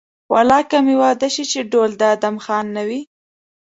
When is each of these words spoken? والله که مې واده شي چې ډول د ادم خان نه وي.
والله 0.33 0.61
که 0.69 0.77
مې 0.85 0.95
واده 1.01 1.27
شي 1.33 1.43
چې 1.51 1.59
ډول 1.71 1.89
د 1.97 2.01
ادم 2.15 2.35
خان 2.45 2.65
نه 2.75 2.83
وي. 2.87 3.01